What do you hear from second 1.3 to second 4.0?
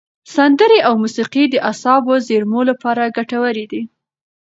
د اعصابو زېرمو لپاره ګټورې دي.